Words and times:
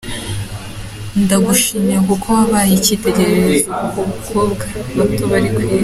Ndagushimiye 1.23 1.99
kuko 2.09 2.27
wabaye 2.37 2.71
icyitegererezo 2.75 3.71
ku 3.87 3.91
bakobwa 4.47 4.63
bato 4.97 5.23
bari 5.31 5.49
ku 5.55 5.59
Isi”. 5.65 5.79